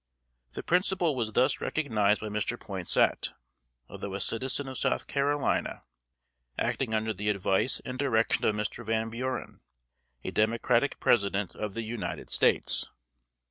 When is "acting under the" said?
6.57-7.29